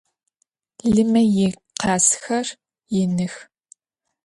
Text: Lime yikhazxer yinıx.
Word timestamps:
Lime 0.93 1.21
yikhazxer 1.35 2.47
yinıx. 2.93 3.35